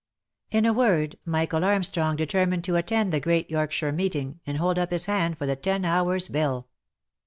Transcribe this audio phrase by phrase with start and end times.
[0.49, 4.89] In a word, Michael Armstrong determined to attend the great Yorkshire meeting, and hold up
[4.89, 6.67] his hand for the ten hours bill.